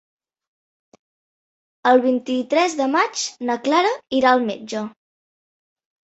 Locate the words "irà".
4.21-4.31